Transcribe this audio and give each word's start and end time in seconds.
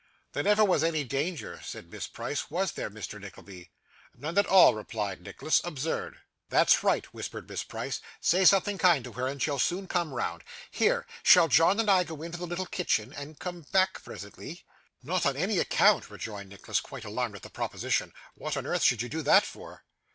'There 0.31 0.41
never 0.41 0.65
was 0.65 0.83
any 0.83 1.03
danger,' 1.03 1.61
said 1.63 1.91
Miss 1.91 2.07
Price, 2.07 2.49
'was 2.49 2.71
there, 2.71 2.89
Mr. 2.89 3.21
Nickleby?' 3.21 3.69
'None 4.17 4.35
at 4.39 4.47
all,' 4.47 4.73
replied 4.73 5.21
Nicholas. 5.21 5.61
'Absurd.' 5.63 6.17
'That's 6.49 6.81
right,' 6.81 7.05
whispered 7.13 7.47
Miss 7.47 7.61
Price, 7.63 8.01
'say 8.19 8.43
something 8.45 8.79
kind 8.79 9.03
to 9.03 9.11
her, 9.11 9.27
and 9.27 9.39
she'll 9.39 9.59
soon 9.59 9.87
come 9.87 10.11
round. 10.11 10.43
Here! 10.71 11.05
Shall 11.21 11.47
John 11.49 11.79
and 11.79 11.87
I 11.91 12.03
go 12.03 12.23
into 12.23 12.39
the 12.39 12.47
little 12.47 12.65
kitchen, 12.65 13.13
and 13.13 13.37
come 13.37 13.61
back 13.71 14.03
presently?' 14.03 14.65
'Not 15.03 15.27
on 15.27 15.37
any 15.37 15.59
account,' 15.59 16.09
rejoined 16.09 16.49
Nicholas, 16.49 16.81
quite 16.81 17.05
alarmed 17.05 17.35
at 17.35 17.43
the 17.43 17.51
proposition. 17.51 18.11
'What 18.33 18.57
on 18.57 18.65
earth 18.65 18.81
should 18.81 19.03
you 19.03 19.07
do 19.09 19.21
that 19.21 19.45
for? 19.45 19.83